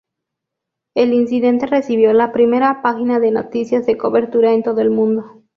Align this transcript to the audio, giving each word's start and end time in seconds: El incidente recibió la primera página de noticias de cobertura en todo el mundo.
El 0.95 1.13
incidente 1.13 1.67
recibió 1.67 2.11
la 2.11 2.31
primera 2.31 2.81
página 2.81 3.19
de 3.19 3.29
noticias 3.29 3.85
de 3.85 3.99
cobertura 3.99 4.51
en 4.51 4.63
todo 4.63 4.81
el 4.81 4.89
mundo. 4.89 5.43